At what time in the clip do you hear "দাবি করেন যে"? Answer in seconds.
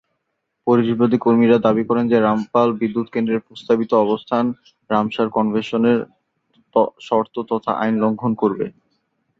1.65-2.17